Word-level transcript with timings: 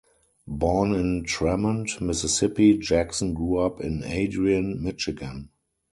Born 0.47 0.95
in 0.95 1.25
Tremont, 1.25 2.01
Mississippi, 2.01 2.75
Jackson 2.75 3.35
grew 3.35 3.59
up 3.59 3.79
in 3.79 4.03
Adrian, 4.03 4.81
Michigan. 4.81 5.49